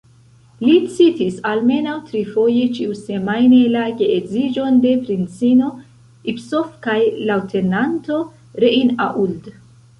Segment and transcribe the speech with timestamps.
[0.67, 5.71] Li citis, almenaŭ trifoje ĉiusemajne, la geedziĝon de princino
[6.35, 6.99] Ipsof kaj
[7.31, 8.21] leŭtenanto
[8.67, 9.57] Reinauld.